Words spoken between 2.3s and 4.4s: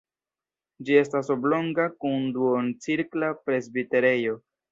duoncirkla presbiterejo.